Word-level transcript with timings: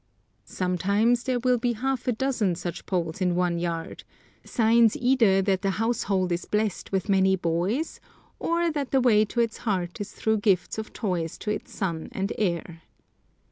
Sometimes 0.47 1.25
there 1.25 1.37
will 1.37 1.59
be 1.59 1.73
half 1.73 2.07
a 2.07 2.11
dozen 2.11 2.55
such 2.55 2.87
poles 2.87 3.21
in 3.21 3.35
one 3.35 3.59
yard, 3.59 4.03
signs 4.43 4.97
either 4.97 5.43
that 5.43 5.61
the 5.61 5.69
household 5.77 6.31
is 6.31 6.45
blessed 6.45 6.91
with 6.91 7.07
many 7.07 7.35
boys, 7.35 7.99
or 8.39 8.71
that 8.71 8.89
the 8.89 8.99
way 8.99 9.25
to 9.25 9.39
its 9.41 9.57
heart 9.57 10.01
is 10.01 10.11
through 10.11 10.37
gifts 10.39 10.79
of 10.79 10.91
toys 10.91 11.37
to 11.37 11.51
its 11.51 11.71
son 11.71 12.09
and 12.13 12.33
heir. 12.39 12.81